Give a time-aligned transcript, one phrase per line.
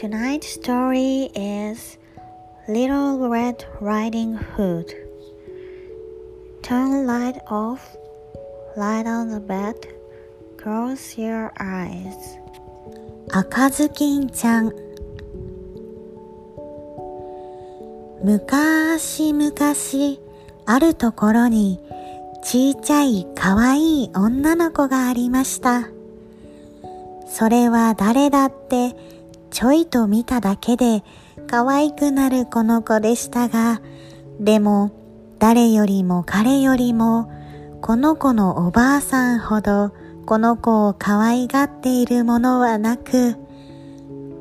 [0.00, 1.98] Tonight's story is
[2.66, 4.94] Little Red Riding Hood.
[6.62, 7.98] Turn light off,
[8.78, 9.76] light on the bed,
[10.56, 12.16] close your eyes.
[13.30, 14.72] 赤ずきんちゃん
[18.24, 20.18] むかしむかし
[20.64, 21.78] あるところに
[22.42, 25.90] ちいちゃいかわいい女の子がありました
[27.28, 28.96] それは誰だって
[29.60, 31.04] ちょいと見ただけで
[31.46, 33.82] 可愛くなるこの子でしたが
[34.40, 34.90] でも
[35.38, 37.30] 誰よりも彼よりも
[37.82, 39.92] この子のおばあさんほど
[40.24, 43.34] この子を可愛がっているものはなく、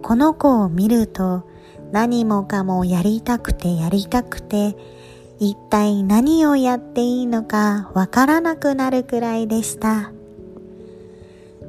[0.04, 1.50] この子を見ると
[1.92, 4.78] 何もかもやりたくてやりたくて、
[5.40, 10.12] 一体何をやっていいのかわからなくなるくらいでした。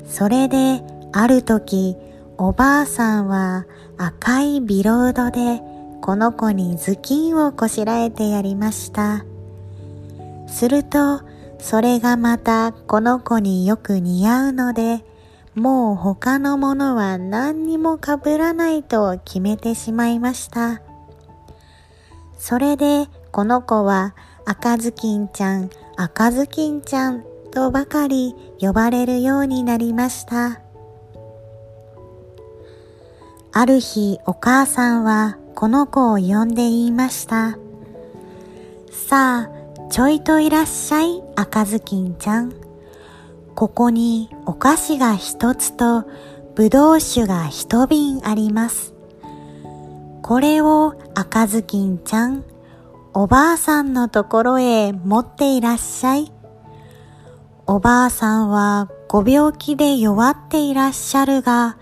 [0.06, 1.96] それである時、
[2.42, 3.66] おばあさんは
[3.98, 5.60] 赤いビロードで
[6.00, 9.26] この子に頭巾をこしらえてやりました。
[10.48, 11.20] すると、
[11.58, 15.04] それがまたこの子によく似合うので、
[15.54, 20.80] もう他のものは何にもかぶらないと決めてしまいました。
[22.38, 24.14] それでこの子は
[24.46, 30.69] 赤ずきんちゃん、赤ずきんちゃんとばかり呼ばれるようになりました。
[33.52, 37.58] ある日お母さんはこの子を呼んで言いました。
[38.90, 42.52] さあ、ちょいといらっしゃい赤ずきんちゃん。
[43.56, 46.04] ここにお菓子が一つと
[46.54, 48.94] ぶどう酒が一瓶あります。
[50.22, 52.44] これを赤ずきんちゃん、
[53.14, 56.32] おばあさんのところへ持っていらっしゃい。
[57.66, 61.78] おばあさんはご病気で弱っていらっしゃるが、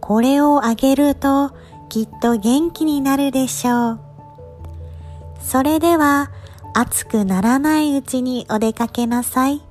[0.00, 1.52] これをあげると
[1.88, 4.00] きっと元気になるでしょう。
[5.40, 6.30] それでは
[6.74, 9.62] 暑くならないうちにお出かけなさい。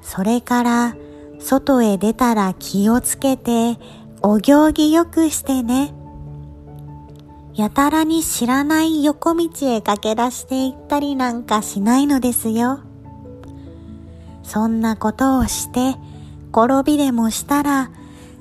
[0.00, 0.96] それから
[1.38, 3.78] 外へ出たら気をつけて
[4.22, 5.92] お行儀よくしてね。
[7.54, 12.80] やたらに知らない横道へ駆け出していったりなんかしないのですよ。
[14.42, 15.96] そんなことをして
[16.52, 17.90] 転びでもしたら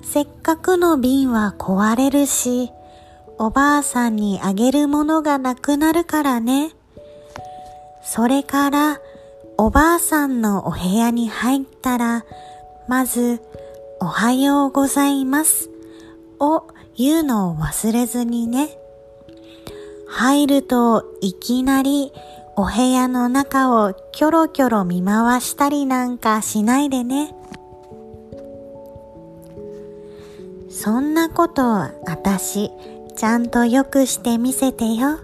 [0.03, 2.72] せっかくの瓶は壊れるし、
[3.38, 6.72] おばあさんにあげるものがなくなるからね。
[8.03, 9.00] それから
[9.57, 12.25] おばあさんのお部屋に入ったら、
[12.88, 13.41] まず、
[14.00, 15.69] おはようございます
[16.40, 16.66] を
[16.97, 18.69] 言うのを忘れずにね。
[20.07, 22.11] 入るといきなり
[22.56, 27.34] お部屋の中をキョロキョロ見回したりなんかしないでね。
[30.83, 31.91] そんなことあ
[32.23, 32.71] たし
[33.15, 35.19] ちゃんとよくしてみせてよ。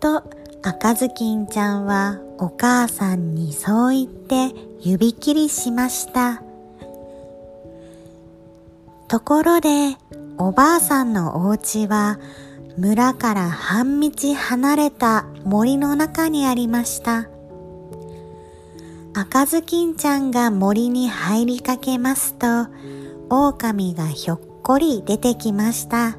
[0.00, 0.24] と
[0.64, 6.42] 赤ずきんちゃんはお母さんにそう言って指切りしました。
[9.06, 9.96] ところで
[10.36, 12.18] おばあさんのお家は
[12.76, 17.28] 村から半道離れた森の中にありました。
[19.14, 22.66] 赤ずきんちゃんが森に入りかけますと、
[23.30, 26.18] 狼がひょっこり出てきました。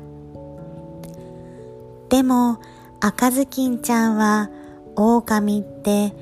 [2.10, 2.60] でも、
[3.02, 4.50] 赤ずきんちゃんは
[4.96, 6.14] 狼って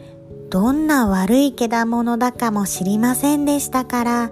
[0.50, 4.32] どんな悪いけだものだかも知りませんでしたから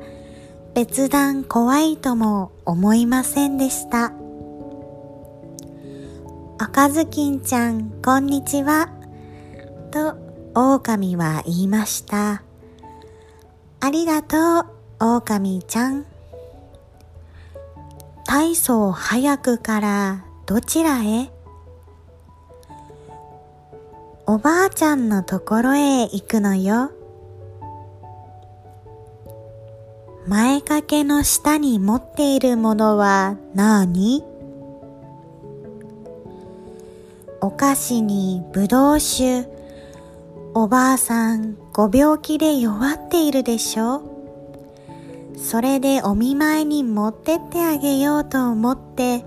[0.74, 4.14] 別段怖いとも思いませんでした。
[6.60, 8.90] 赤ずきんちゃんこんにちは
[9.92, 10.18] と
[10.56, 12.42] 狼は言いました。
[13.80, 14.66] ありがとう
[15.00, 16.17] 狼ちゃん。
[18.28, 21.32] 大層早くからどちらへ？
[24.26, 26.92] おばあちゃんのところへ行くのよ。
[30.28, 34.26] 前掛けの下に持っているものは何？
[37.40, 39.48] お菓子にぶどう酒。
[40.54, 44.17] おばあさんご病気で弱っているでしょ
[45.38, 49.20] それでお見舞いに持ってってあげようと思って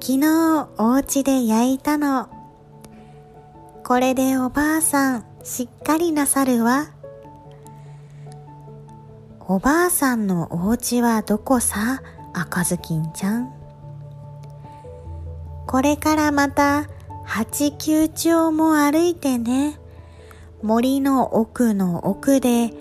[0.00, 2.28] 昨日お家で焼いたの。
[3.84, 6.90] これでおばあさんしっかりなさるわ。
[9.40, 12.02] おばあさんのお家はどこさ？
[12.32, 13.52] 赤ずきんちゃん。
[15.66, 16.86] これからまた
[17.24, 19.80] 八九丁も歩いてね。
[20.62, 22.72] 森の奥の奥で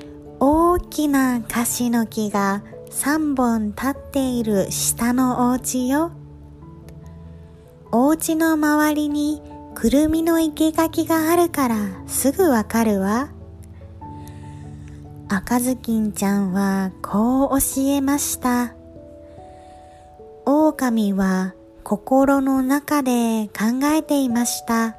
[0.42, 6.12] 大きな樫の木が三本立っている下のお家よ。
[7.92, 9.42] お家の周りに
[9.76, 11.76] くるみの生垣があるから
[12.08, 13.30] すぐわかるわ。
[15.28, 18.74] 赤ずきんちゃんはこう教えました。
[20.46, 21.54] 狼は
[21.84, 24.96] 心の中で考えていました。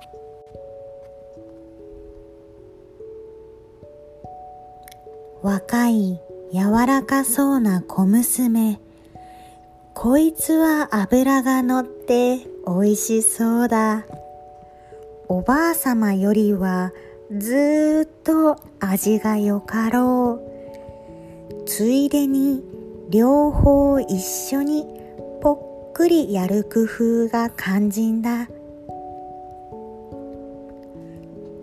[5.42, 6.20] 若い
[6.52, 8.78] 柔らかそうな小娘。
[9.94, 14.04] こいつは脂が乗って美味しそうだ。
[15.28, 16.92] おばあさまよりは
[17.34, 21.64] ずっと味がよかろう。
[21.64, 22.62] ついでに
[23.08, 24.86] 両方一緒に
[25.40, 28.48] ぽっくりやる工夫が肝心だ。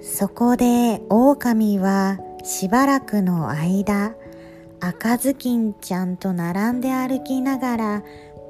[0.01, 4.15] そこで狼はしばらくの間
[4.79, 8.03] 赤ずきんちゃんと並んで歩きながら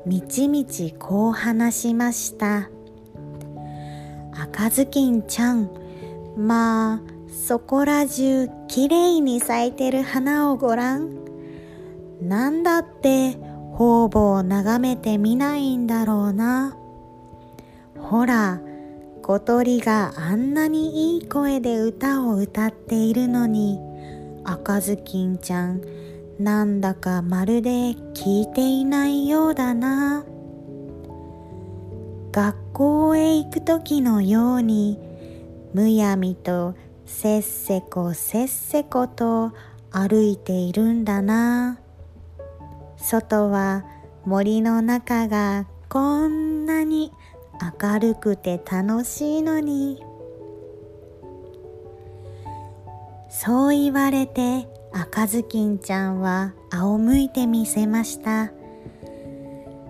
[0.06, 2.70] みちみちこう話しました。
[4.40, 5.72] 赤ずきんちゃん
[6.38, 11.18] まあそこら中きれいに咲いてる花をごらん
[12.22, 13.32] なんだって
[13.74, 16.78] 方々を眺めてみないんだろうな。
[18.00, 18.62] ほら
[19.28, 23.78] 小鳥があんなにいい声で歌を歌っているのに
[24.46, 25.82] 赤ずきんちゃん
[26.40, 27.70] なんだかまるで
[28.14, 30.24] 聞いていないようだな。
[32.32, 34.98] 学校へ行く時のように
[35.74, 36.76] むやみと
[37.06, 39.52] せっせこせっせこと
[39.92, 41.80] 歩いているんだな。
[42.96, 43.84] 外は
[44.24, 47.12] 森の中がこんなに
[47.82, 50.04] 明るくて楽しいのに。
[53.30, 58.52] そう言われて赤ずきんちゃんは仰向いてみせました。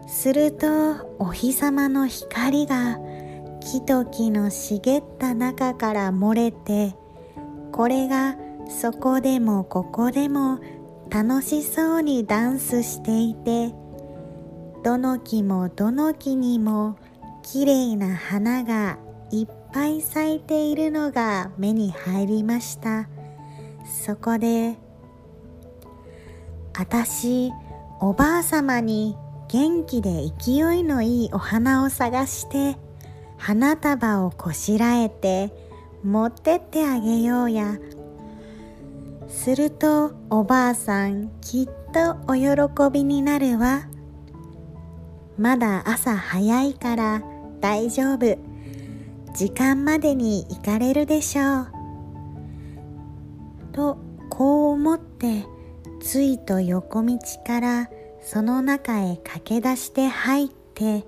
[0.08, 0.68] すると
[1.20, 2.98] お日様の光が
[3.60, 6.96] 木と木の茂った中から漏れて
[7.74, 8.38] これが
[8.70, 10.60] そこでもここでも
[11.10, 13.74] 楽しそうにダンスしていて
[14.84, 16.98] どの木もどの木にも
[17.50, 18.98] きれいな花が
[19.32, 23.08] いっぱい咲いているのが目に入りました。
[24.04, 24.76] そこで
[26.74, 27.54] あたし
[28.02, 29.16] おばあさまに
[29.48, 32.76] 元気で勢いのいいお花を探して
[33.38, 35.54] 花束をこしらえて
[36.04, 37.78] 持ってってあげようや。
[39.30, 43.88] するとおばあさんきっとお喜びになるわ。
[45.38, 47.22] まだ朝早いから
[47.60, 48.38] 大丈夫。
[49.34, 51.68] 時間までに行かれるでしょう。
[53.72, 53.98] と
[54.30, 55.46] こう思って
[56.02, 57.90] ついと横道から
[58.22, 61.06] その中へ駆け出して入って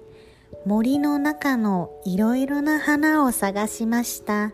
[0.65, 4.51] 森の中のいろいろな花を探しました。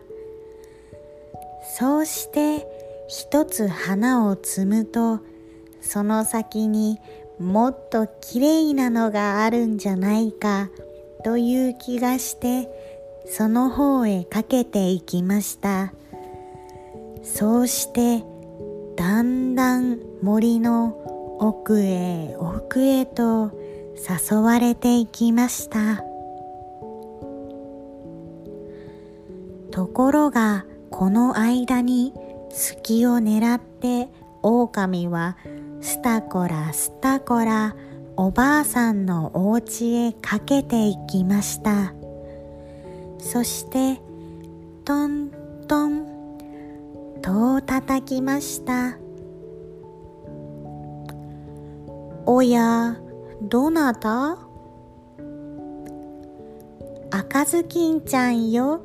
[1.78, 2.66] そうして
[3.08, 5.20] 一つ花を摘むと
[5.80, 6.98] その先に
[7.38, 10.70] もっときれいなのがあるんじゃないか。
[11.26, 12.68] という気がして
[13.26, 15.92] その方へかけていきました。
[17.24, 18.24] そうして
[18.94, 23.50] だんだん森の奥へ奥へと
[24.30, 26.04] 誘われていきました。
[29.72, 32.14] ところがこの間に
[32.50, 34.08] 隙を狙って
[34.44, 35.36] 狼は
[35.80, 37.74] スタコラスタコラ
[38.18, 41.92] おばあさんのお家へかけていきました。
[43.18, 44.00] そして
[44.84, 45.30] トン
[45.68, 46.06] トン
[47.20, 48.96] 戸を叩きました。
[52.24, 52.96] おや
[53.42, 54.38] どなた？
[57.10, 58.80] 赤ずきんちゃんよ。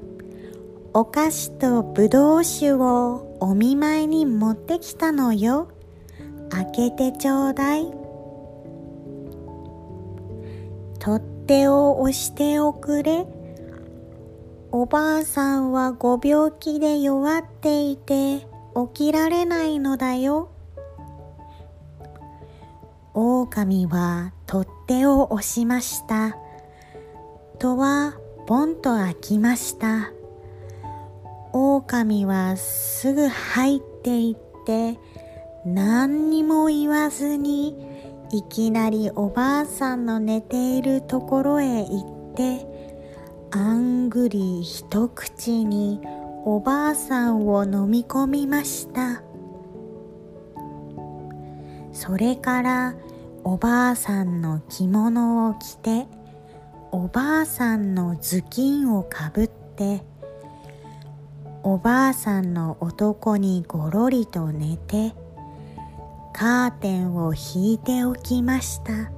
[0.93, 5.69] お菓子とぶどう酒をお見舞いに持ってきたのよ。
[6.50, 8.00] 開けてちょうだい。
[11.03, 13.25] 取っ手を押しておくれ
[14.72, 18.46] おばあさんはご病気で弱っていて起
[18.93, 20.51] きられないのだよ。
[23.15, 26.38] 狼は取っ手を押しました。
[27.58, 28.13] 戸は
[28.46, 30.12] ポンと開きました。
[31.51, 35.00] 狼はすぐ入っていって
[35.65, 37.90] 何にも言わずに
[38.33, 42.65] いきなりおばあさんの寝ているところへ行って
[43.51, 46.00] あんぐり一口に
[46.45, 49.21] おばあさんを飲み込みました。
[51.91, 52.95] それから
[53.43, 56.07] おばあさんの着物を着て
[56.91, 60.03] おばあさんの頭巾をかぶって
[61.63, 65.13] おばあさんの男にごろりと寝て
[66.41, 69.12] カーテンを引いておきました。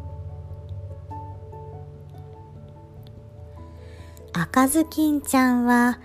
[4.34, 6.00] 赤ずきんちゃんは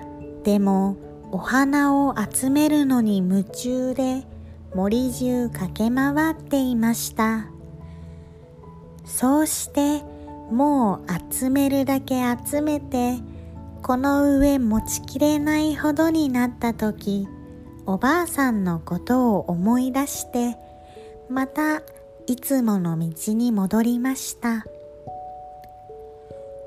[0.45, 0.97] でも
[1.33, 4.29] お花を集めるのに夢中で
[4.77, 7.47] 森中駆け回っていました。
[9.05, 10.05] そうして
[10.53, 13.17] もう集めるだけ集めて
[13.83, 17.27] この上持ちきれないほどになった時
[17.87, 20.68] おばあさんのことを思い出して
[21.31, 21.83] また
[22.27, 24.65] いつもの道に戻りました。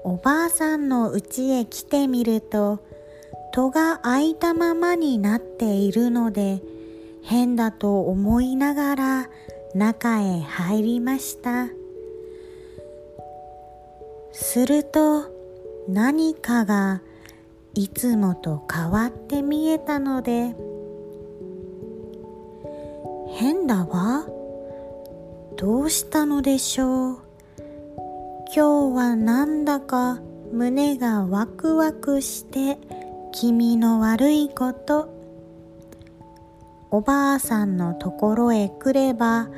[0.04, 2.80] おばあさんの家へ来てみると
[3.54, 6.62] 戸が開いたままになっているので
[7.24, 9.30] 変だと思いながら
[9.76, 11.68] 中へ入りました。
[14.32, 15.26] すると
[15.88, 17.02] 何かが
[17.74, 20.56] いつもと変わって見えたので
[23.36, 24.26] 変だわ。
[25.62, 27.20] どうしたのでしょう？
[28.56, 30.20] 今日はなんだか
[30.52, 32.80] 胸がワクワクして
[33.32, 35.14] 気味の悪いこと。
[36.90, 39.50] おばあさんのところへ来れば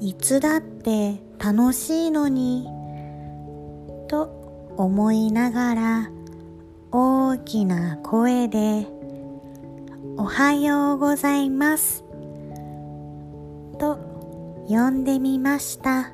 [0.00, 2.68] いつだって楽しいのに
[4.06, 6.10] と思いながら
[6.92, 8.86] 大きな声で
[10.18, 12.04] おはようございます。
[14.68, 16.12] 呼んでみました。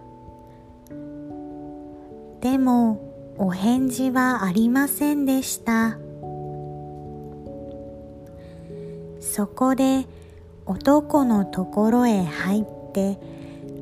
[2.40, 3.00] でも
[3.36, 5.98] お返事はありませんでした。
[9.20, 10.06] そこで
[10.66, 13.18] 男のところへ入って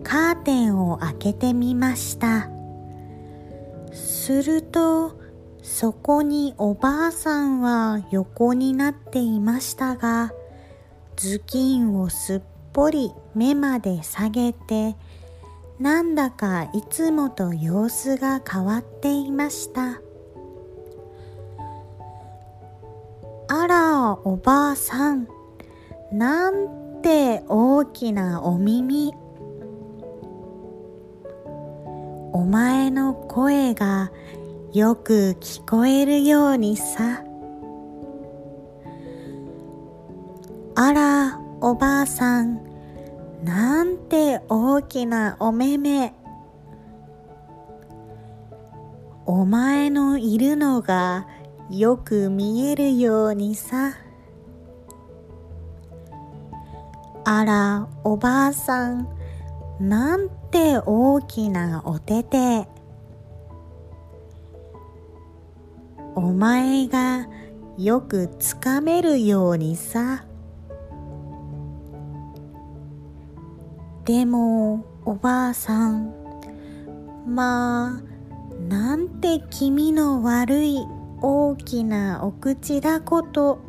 [0.02, 2.49] カーテンを開けてみました。
[3.93, 5.21] すると
[5.62, 10.33] そこにおばあさんは横になっていましたが
[11.17, 12.41] 頭巾をすっ
[12.73, 14.97] ぽり目まで下げて
[15.79, 20.00] なんだかいつもと様子が変わっていました。
[23.49, 25.29] あらおばあさん
[26.12, 29.12] なんて大きなお耳。
[32.33, 34.11] お前の声が
[34.73, 37.25] よく聞こえるようにさ。
[40.75, 42.61] あらおばあさん。
[43.45, 46.12] なんて大きなお目目。
[49.26, 51.28] お前のいるのが
[51.71, 53.92] よく見えるようにさ。
[57.25, 59.09] あらおばあさん。
[59.78, 62.66] なんて大きなお手手
[66.16, 67.28] お前が
[67.78, 70.25] よくつかめるようにさ。
[74.05, 76.13] でもおばあさん
[77.27, 78.13] まあ
[78.69, 80.79] なんて気味の悪い
[81.21, 83.61] 大きなお口だこと。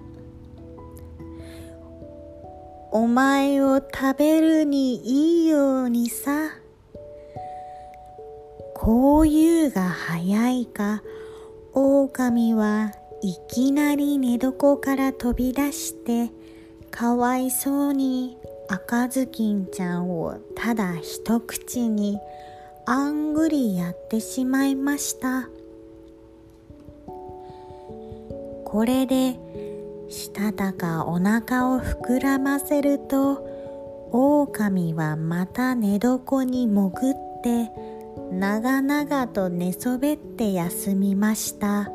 [2.91, 6.49] お前を食べるにいいようにさ。
[8.75, 11.03] こういうが早いか。
[11.73, 16.31] 狼はいきなり寝床から飛び出して
[16.91, 22.19] かわいそうに赤ずきんちゃんをただ一口に
[22.85, 25.49] あんぐりやってしまいました。
[28.65, 29.37] これで
[30.09, 33.47] したたかお腹を膨らませると
[34.11, 37.71] 狼はまた寝床に潜って
[38.31, 41.91] 長々と寝そべって休みました。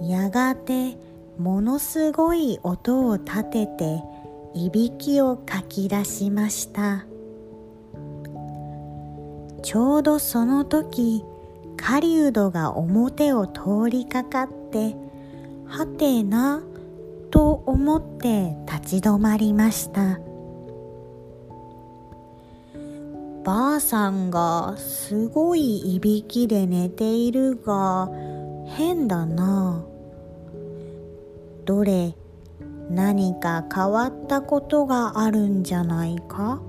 [0.00, 0.96] やがて
[1.38, 4.02] ものすごい音を立てて
[4.54, 7.06] いびきをかき出しました。
[9.62, 11.24] ちょうどその時
[11.76, 14.94] 狩人が表を通りかかって
[15.66, 16.62] はてな
[17.30, 20.20] と思って立ち止まりました。
[23.42, 28.08] ばあさんがすごいいびきで寝ているが
[28.66, 29.84] 変だな。
[31.64, 32.14] どれ
[32.90, 36.60] 何か変わったことがあるんじゃないか？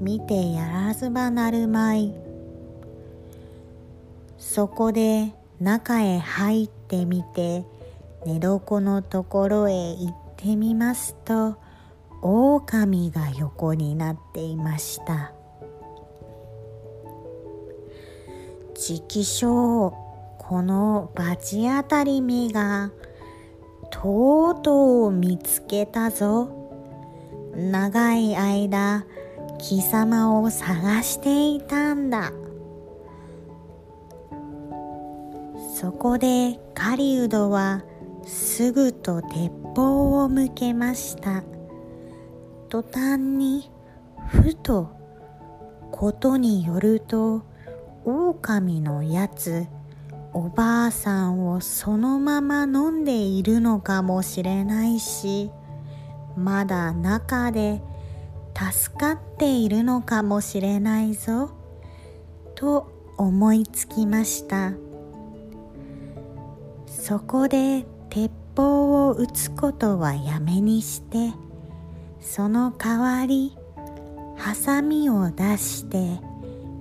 [0.00, 2.14] 見てやらずばなるまい。
[4.38, 7.64] そこで中へ入ってみて
[8.24, 11.56] 寝床のところへ行ってみますと
[12.22, 15.32] 狼が横になっていました。
[18.74, 19.94] 直称
[20.38, 22.90] この罰当たり目が
[23.90, 26.48] とうとう見つけたぞ。
[27.54, 29.04] 長い間
[29.58, 32.32] 貴様を探していたんだ。
[35.74, 37.82] そこで狩人は
[38.24, 41.42] すぐと鉄砲を向けました。
[42.68, 43.70] 途端に
[44.28, 44.90] ふと
[45.90, 47.42] ことによると
[48.04, 49.66] 狼のやつ
[50.32, 55.50] おばあさんをそのまま飲んでいるのかもしれないし
[56.36, 57.82] まだ中で
[58.54, 61.50] 助かっているのかもしれないぞ
[62.54, 64.72] と思いつきました。
[66.86, 71.32] そこで鉄砲を撃つことはやめにして
[72.20, 73.56] その代わり
[74.36, 76.20] ハサミを出して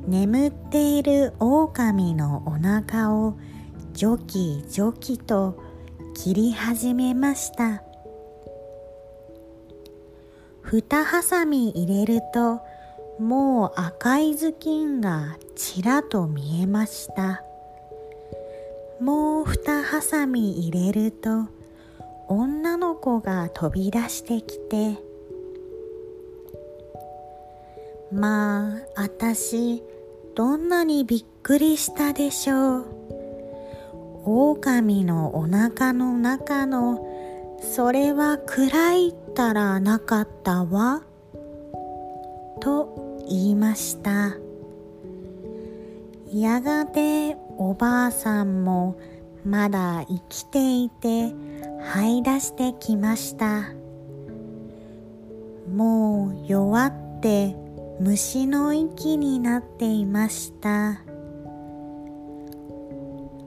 [0.09, 3.35] 眠っている狼のお腹を
[3.93, 5.63] ジョキジョキと
[6.15, 7.83] 切り始めました。
[10.63, 12.59] 二ハサミ入れると
[13.19, 17.43] もう赤い頭巾がちらと見えました。
[18.99, 21.45] もう二ハサミ入れると
[22.27, 24.97] 女の子が飛び出してきて
[28.11, 29.83] まああたし
[30.39, 32.85] どんなにびっくりしたでしょう。
[34.23, 37.05] 狼のお腹の中の
[37.59, 41.03] それは暗いったらなかったわ。
[42.61, 44.37] と言いました。
[46.31, 48.97] やがておばあさんも
[49.43, 51.33] まだ生きていて
[51.83, 53.73] 這い出してきました。
[55.75, 57.57] もう弱って
[58.01, 61.01] 虫の息になっていました。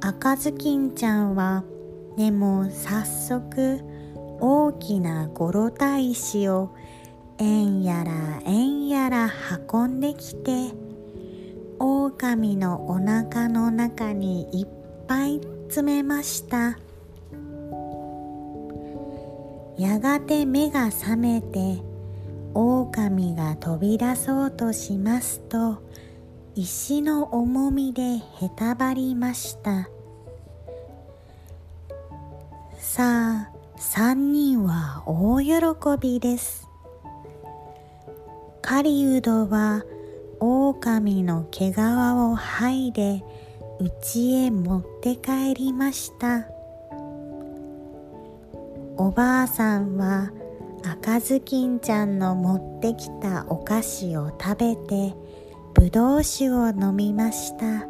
[0.02, 1.64] 赤ずきんちゃんは
[2.18, 3.80] でも早速
[4.40, 6.74] 大きなゴロタ石を
[7.38, 9.30] えんやらえんやら
[9.72, 10.72] 運んできて
[11.78, 14.68] 狼のお腹の中にいっ
[15.08, 16.78] ぱい詰めました。
[19.78, 21.91] やがて目が覚めて
[22.54, 25.82] 狼が飛び出そうとしますと
[26.54, 28.20] 石の重みでへ
[28.54, 29.88] たばりました。
[32.78, 35.52] さあ三人は大喜
[35.98, 36.68] びです。
[38.60, 39.84] 狩人は
[40.40, 43.24] 狼の毛皮を剥いで
[43.80, 46.46] 家へ持って帰りました。
[48.98, 50.30] おばあさんは
[50.84, 55.14] 赤ずきんちゃんの持ってきたお菓子を食べて
[55.74, 57.86] ぶどう酒を飲みました。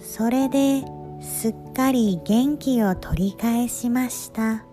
[0.00, 0.84] それで
[1.20, 4.64] すっかり元気を取り返しました。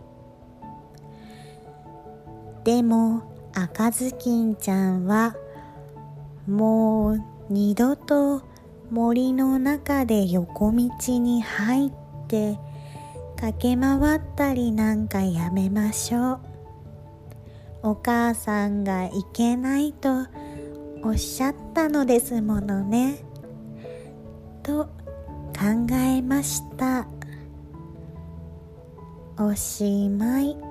[2.63, 5.35] でも赤ずきんちゃんは
[6.47, 8.43] もう二度と
[8.91, 10.89] 森の中で横道
[11.19, 11.91] に入っ
[12.27, 12.59] て
[13.41, 16.39] 駆け回ったりなんかやめましょう。
[17.81, 20.27] お母さんがいけないと
[21.03, 23.25] おっしゃったのですものね。
[24.61, 24.85] と
[25.57, 27.07] 考えました。
[29.39, 30.70] おしまい。